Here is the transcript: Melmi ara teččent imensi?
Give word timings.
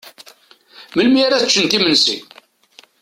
Melmi 0.95 1.19
ara 1.25 1.41
teččent 1.43 1.77
imensi? 1.77 2.17